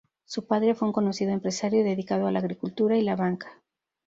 Su 0.25 0.47
padre 0.47 0.73
fue 0.73 0.87
un 0.87 0.93
conocido 0.93 1.29
empresario 1.31 1.83
dedicado 1.83 2.25
a 2.25 2.31
la 2.31 2.39
agricultura 2.39 2.97
y 2.97 3.03
la 3.03 3.15
banca. 3.15 3.61